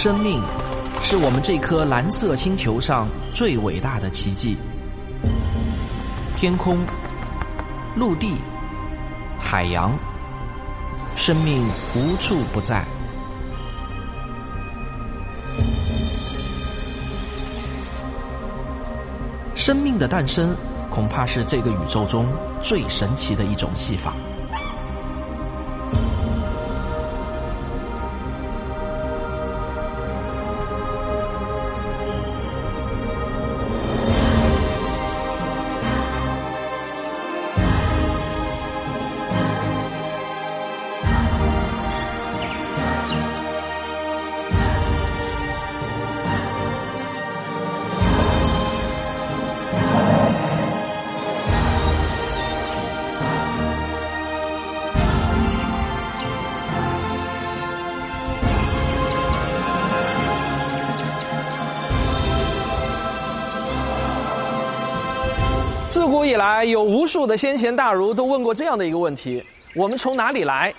[0.00, 0.40] 生命
[1.02, 4.56] 是我们这颗蓝色星球上最伟大的奇迹。
[6.36, 6.86] 天空、
[7.96, 8.36] 陆地、
[9.40, 9.98] 海洋，
[11.16, 12.84] 生命无处不在。
[19.56, 20.56] 生命的诞生，
[20.92, 24.12] 恐怕是这个宇宙中最神奇的一种戏法。
[66.28, 69.42] 以来，有无数的先贤大儒都问过这样的一个问题：
[69.74, 70.72] 我们从哪里来？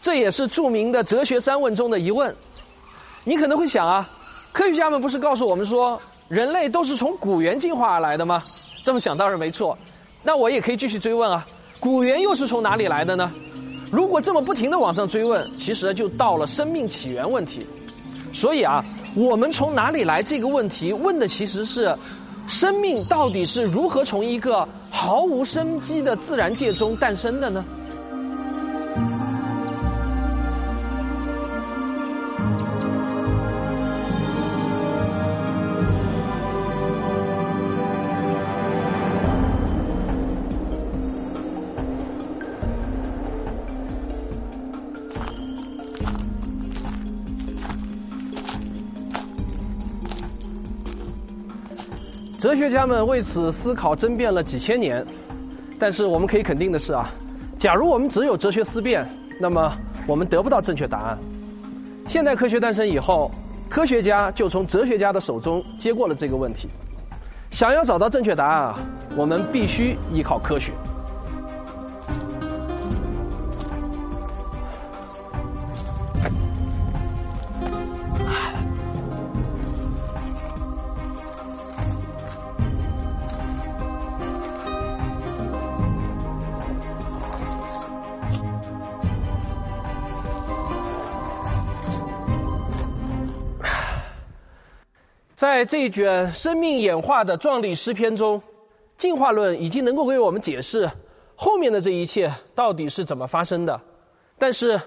[0.00, 2.34] 这也是著名的哲学三问中的疑问。
[3.24, 4.08] 你可能会想啊，
[4.52, 8.44] 科学家们不是告诉我们说，人类都是从古猿进化而来的吗？
[8.84, 9.76] 这么想当然没错。
[10.22, 11.46] 那我也可以继续追问啊，
[11.80, 13.32] 古猿又是从哪里来的呢？
[13.90, 17.66] 如果这么不停的往上追问，其实就到了生命起源问题。
[18.32, 18.84] 所以啊，
[19.16, 21.96] 我们从哪里来这个问题问的其实是。
[22.46, 27.64] 生命到底是如何从一个毫无生机的自然界中诞生的呢？
[52.44, 55.02] 哲学家们为此思考争辩了几千年，
[55.78, 57.08] 但是我们可以肯定的是啊，
[57.58, 59.02] 假如我们只有哲学思辨，
[59.40, 59.74] 那么
[60.06, 61.18] 我们得不到正确答案。
[62.06, 63.30] 现代科学诞生以后，
[63.70, 66.68] 科学家就从哲学家的手中接过了这个问题。
[67.50, 68.78] 想要找到正确答案啊，
[69.16, 70.70] 我们必须依靠科学。
[95.44, 98.42] 在这一卷生命演化的壮丽诗篇中，
[98.96, 100.90] 进化论已经能够为我们解释
[101.36, 103.78] 后面的这一切到底是怎么发生的。
[104.38, 104.80] 但是，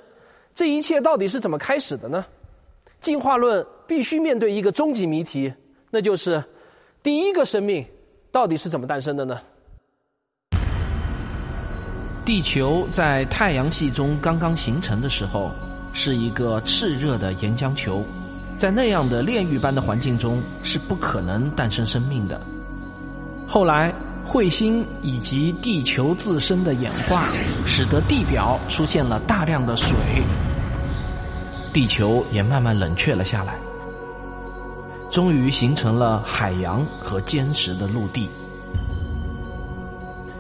[0.56, 2.26] 这一切到底是怎么开始的呢？
[3.02, 5.54] 进化论必须面对一个终极谜题，
[5.92, 6.44] 那就是
[7.04, 7.86] 第一个生命
[8.32, 9.40] 到底是怎么诞生的呢？
[12.26, 15.52] 地球在太阳系中刚刚形成的时候，
[15.94, 18.04] 是一个炽热的岩浆球。
[18.58, 22.42] 在那样的炼狱般的环境中，是不可能诞生生命的。
[23.48, 23.94] 后来，
[24.28, 27.30] 彗星以及地球自身的演化，
[27.68, 29.96] 使得地表出现了大量的水，
[31.72, 33.56] 地球也慢慢冷却了下来，
[35.12, 38.28] 终于形成了海洋和坚实的陆地。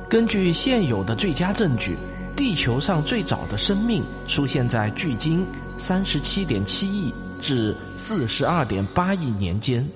[0.09, 1.97] 根据现有的最佳证据，
[2.35, 5.45] 地球上最早的生命出现在距今
[5.77, 7.13] 三十七点七亿。
[7.41, 9.87] 至四十二点八亿年间，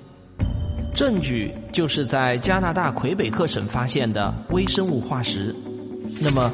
[0.94, 5.54] 证据就是在加拿大魁北克省发现的微生物化石。
[6.20, 6.50] 那么，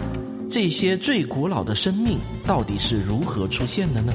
[0.49, 4.12] 这些最古老的生命到底是如何出现的呢？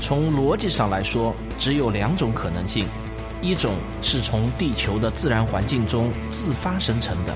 [0.00, 2.86] 从逻辑上来说，只有两种可能性：
[3.42, 7.34] 一种是从地球的自然环境中自发生成的，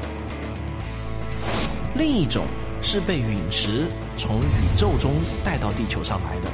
[1.95, 2.45] 另一种。
[2.83, 3.87] 是被陨石
[4.19, 5.13] 从宇宙中
[5.45, 6.49] 带到地球上来的。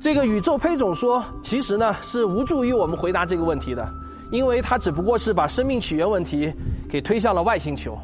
[0.00, 3.88] 这个宇宙胚种说，其实呢是无助于我们回答这个问题的，
[4.32, 6.52] 因为它只不过是把生命起源问题
[6.88, 7.96] 给推向了外星球。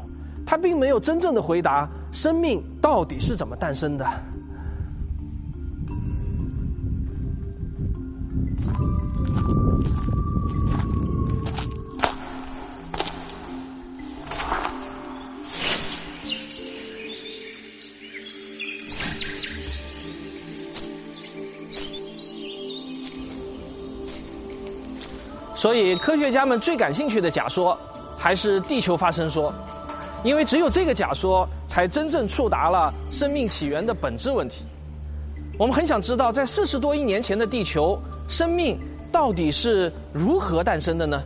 [0.45, 4.05] 他并没有真正的回答生命到底是怎么诞生的？
[25.55, 27.77] 所以科学家们最感兴趣的假说
[28.17, 29.53] 还是地球发生说。
[30.23, 34.63] 因为只有这个假说才真正触达了生命起源的本质问题。
[35.57, 38.77] 我们很想知道，在四十多亿年前的地球，生命
[39.11, 41.21] 到底是如何诞生的呢？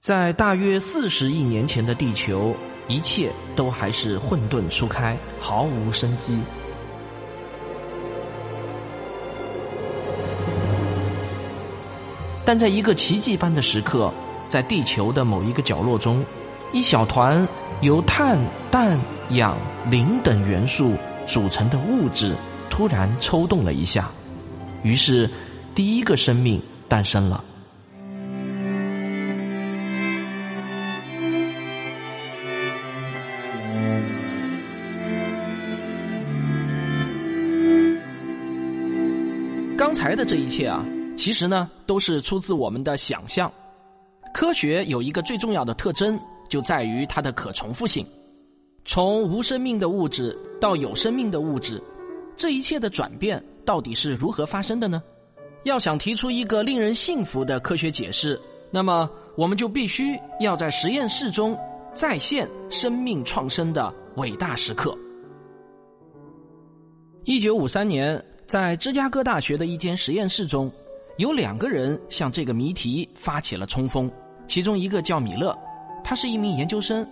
[0.00, 2.54] 在大约四十亿年前的地球，
[2.86, 6.38] 一切都还是混沌初开，毫无生机。
[12.44, 14.12] 但在一个奇迹般的时刻，
[14.48, 16.24] 在地球的某一个角落中，
[16.72, 17.48] 一小团
[17.80, 18.38] 由碳、
[18.70, 19.00] 氮、
[19.30, 19.56] 氧、
[19.90, 20.94] 磷等元素
[21.26, 22.34] 组成的物质
[22.68, 24.10] 突然抽动了一下，
[24.82, 25.28] 于是
[25.74, 27.42] 第一个生命诞生了。
[39.76, 40.84] 刚才的这一切啊。
[41.16, 43.52] 其实呢，都是出自我们的想象。
[44.32, 46.16] 科学有一个最重要的特征，
[46.48, 48.06] 就在于它的可重复性。
[48.84, 51.82] 从无生命的物质到有生命的物质，
[52.36, 55.02] 这一切的转变到底是如何发生的呢？
[55.64, 58.40] 要想提出一个令人信服的科学解释，
[58.70, 61.58] 那么我们就必须要在实验室中
[61.92, 64.96] 再现生命创生的伟大时刻。
[67.24, 70.72] 一九五三年，在芝加哥大学的一间实验室中。
[71.18, 74.08] 有两个人向这个谜题发起了冲锋，
[74.46, 75.52] 其中一个叫米勒，
[76.08, 77.04] 他是一名研究生；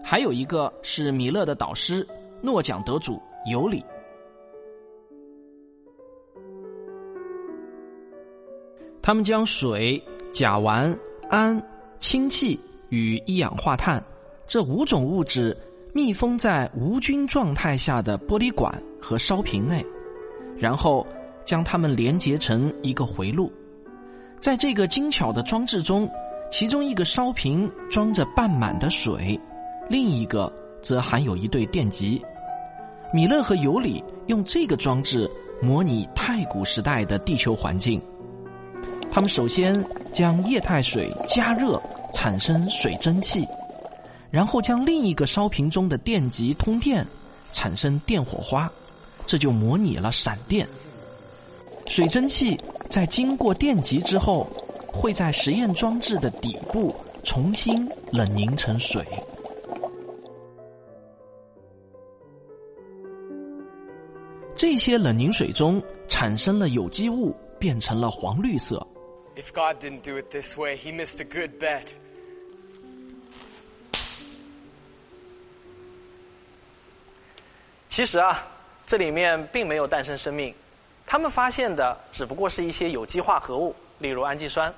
[0.00, 2.06] 还有一个是米勒的导师，
[2.40, 3.20] 诺奖得主
[3.50, 3.84] 尤里。
[9.02, 10.00] 他们将水、
[10.32, 10.96] 甲烷、
[11.30, 11.60] 氨、
[11.98, 12.56] 氢气
[12.90, 14.00] 与一氧化碳
[14.46, 15.56] 这五种物质
[15.92, 19.84] 密封在无菌状态下的玻璃管和烧瓶内，
[20.56, 21.04] 然后。
[21.44, 23.52] 将它们连接成一个回路，
[24.40, 26.10] 在这个精巧的装置中，
[26.56, 29.36] 其中一个烧瓶装着半满的水，
[29.90, 32.24] 另一个则含有一对电极。
[33.12, 35.28] 米勒和尤里用这个装置
[35.60, 38.00] 模拟太古时代的地球环境。
[39.10, 43.44] 他们首先将液态水加热，产生水蒸气，
[44.30, 47.04] 然后将另一个烧瓶中的电极通电，
[47.50, 48.70] 产生电火花，
[49.26, 50.64] 这就模拟了闪电。
[51.88, 52.56] 水蒸气
[52.88, 54.48] 在经过电极之后，
[54.94, 56.94] 会在实验装置的底部
[57.24, 59.04] 重新冷凝成水。
[64.54, 68.86] 这些冷凝水中产生了有机物，变成了黄绿色。
[69.34, 71.88] If God didn't do it this way, He missed a good bet.
[77.88, 78.46] 其实啊，
[78.86, 80.54] 这里面并没有诞生生命。
[81.04, 84.72] 他们发现的只不过是一些有机化合物，例如氨基酸。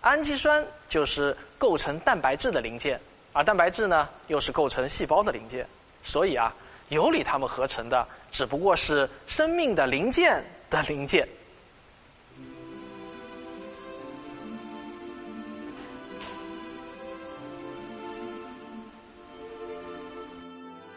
[0.00, 3.00] 氨基酸就是构成蛋白质的零件，
[3.32, 5.66] 而蛋白质呢，又是构成细胞的零件。
[6.02, 6.54] 所以啊，
[6.88, 11.28] 尤里他们合成的只不过是生命的零件的零件。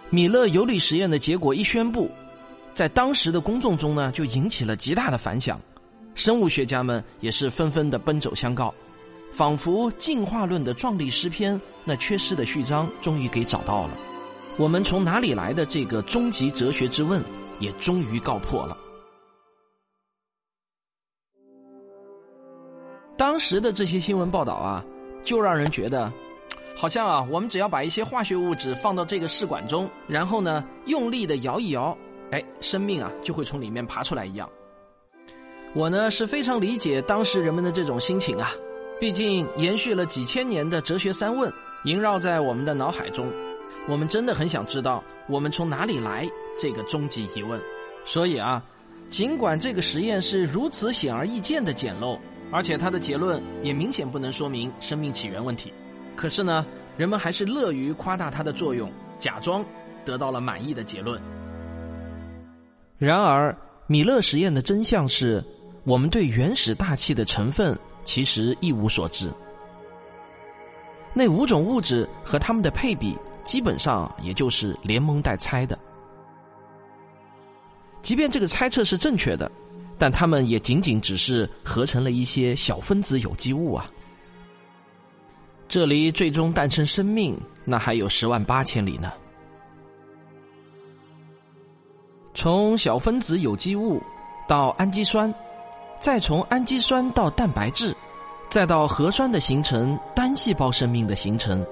[0.10, 2.12] 米勒尤里实验的结果一宣布。
[2.74, 5.60] 在当时的公众中呢，就引起了极大的反响，
[6.16, 8.74] 生物学家们也是纷纷的奔走相告，
[9.32, 13.98] 仿佛进化论的壮丽诗篇那缺失的序章终于给找到了，
[14.58, 17.24] 我们从哪里来的这个终极哲学之问
[17.60, 18.78] 也终于告破了。
[23.18, 24.86] 当时的这些新闻报道啊，
[25.24, 26.12] 就让人觉得，
[26.76, 31.98] 好像啊，我们只要把一些化学物质放到这个试管中，然后呢，用力的摇一摇。
[32.32, 34.50] 哎，生命啊就会从里面爬出来一样。
[35.74, 38.52] 我呢是非常理解当时人们的这种心情啊，
[39.02, 41.52] 毕竟延续了几千年的哲学三问
[41.86, 43.28] 萦绕在我们的脑海中，
[43.90, 46.30] 我们真的很想知道我们从哪里来
[46.60, 47.60] 这个终极疑问。
[48.06, 48.64] 所以啊，
[49.10, 52.20] 尽管这个实验是如此显而易见的简陋，
[52.52, 55.74] 而且它的结论也明显不能说明生命起源问题，
[56.16, 56.64] 可是呢，
[56.96, 59.66] 人们还是乐于夸大它的作用，假装
[60.06, 61.20] 得到了满意的结论。
[63.00, 65.44] 然而，米勒实验的真相是，
[65.86, 69.32] 我们对原始大气的成分其实一无所知。
[71.14, 75.78] 那五种物质和它们的配比，基本上也就是连蒙带猜的。
[78.02, 79.52] 即便这个猜测是正确的，
[79.98, 83.92] 但它们也仅仅只是合成了一些小分子有机物啊。
[85.68, 89.12] 这离最终诞生生命，那还有十万八千里呢。
[92.34, 94.02] 从小分子有机物
[94.48, 95.34] 到氨基酸，
[96.02, 97.96] 再从氨基酸到蛋白质，
[98.50, 101.64] 再到核酸的形成、单细胞生命的形成，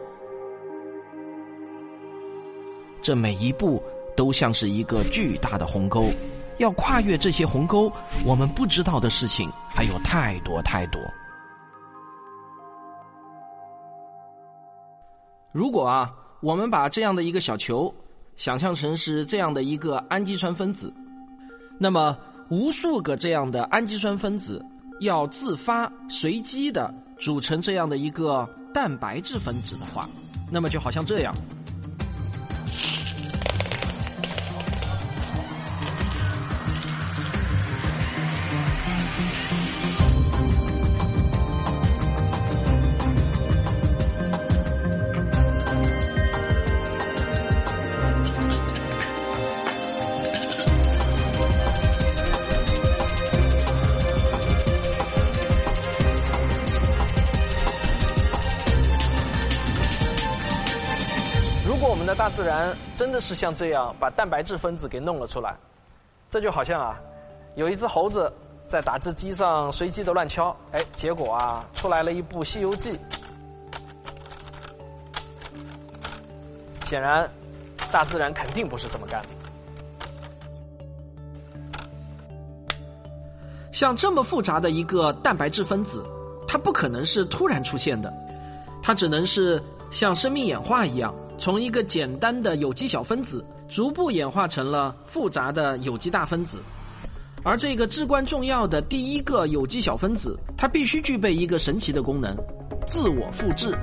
[3.01, 3.81] 这每一步
[4.15, 6.05] 都像是一个巨大的鸿沟。
[6.59, 7.91] 要跨越这些鸿沟，
[8.23, 11.01] 我们不知道的事情还有太多太多。
[15.51, 17.91] 如果啊，我们把这样的一个小球
[18.35, 20.93] 想象成是这样的一个氨基酸分子，
[21.79, 22.15] 那么
[22.49, 24.65] 无数个这样的氨基酸分子
[25.01, 30.09] 要自发、随机的组成这样的一个蛋白质分子的话，
[30.51, 31.33] 那么就好像这样。
[61.79, 65.55] 如果我们的大自然真的是像这样把蛋白质分子给弄了出来，
[66.29, 66.99] 这就好像啊，
[67.55, 68.29] 有一只猴子
[68.67, 72.91] 在打字机上随机的乱敲，哎，结果啊出来了一部《西游记》。
[76.83, 77.25] 显然，
[77.89, 79.29] 大自然肯定不是这么干的。
[83.71, 86.03] 像这么复杂的一个蛋白质分子，
[86.45, 88.13] 它不可能是突然出现的，
[88.83, 91.15] 它只能是像生命演化一样。
[91.39, 96.59] 从一个简单的有机小分子，逐步演化成了复杂的有机大分子，
[97.43, 102.35] 而这个至关重要的第一个有机小分子，它必须具备一个神奇的功能——
[102.85, 103.73] 自我复制。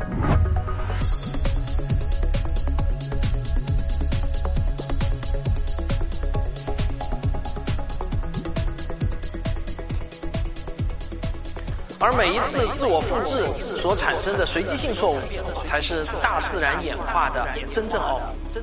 [11.99, 13.47] 而每一次自我复制
[13.81, 15.19] 所产生的随机性错误，
[15.65, 18.61] 才是大自然演化的真正奥秘。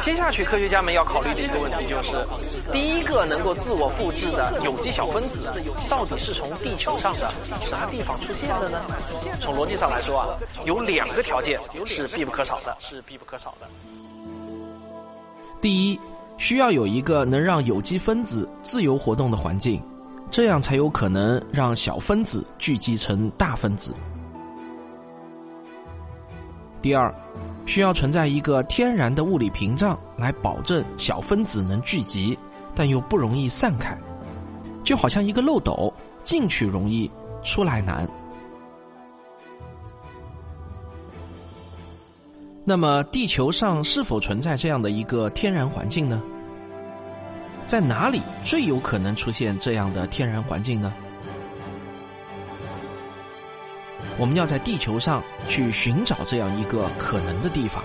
[0.00, 2.16] 接下去，科学家们要考虑的一个问题就是：
[2.72, 5.50] 第一个能够自我复制的有机小分子，
[5.88, 8.80] 到底是从地球上的啥地方出现的呢？
[9.40, 10.28] 从逻辑上来说啊，
[10.64, 13.66] 有两个条件是必不可少的，是必不可少的。
[15.60, 16.00] 第一，
[16.38, 19.82] 需要有一个能让有机分子自由活动的环境。
[20.32, 23.94] 这样才有可能让小分子聚集成大分子。
[26.80, 27.14] 第二，
[27.66, 32.36] 需要存在一个天然的物理屏障来保证小分子能聚集，
[32.74, 33.94] 但又不容易散开，
[34.82, 35.92] 就好像一个漏斗，
[36.24, 37.10] 进去容易，
[37.44, 38.08] 出来难。
[42.64, 46.22] 那么，地球上是否存在这样的一个天然环境呢？
[47.72, 50.92] 在哪里最有可能出现这样的天然环境呢？
[54.18, 57.82] 我们要在地球上去寻找这样一个可能的地方。